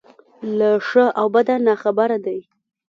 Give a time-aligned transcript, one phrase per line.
[0.57, 2.39] له ښه او بده ناخبره دی.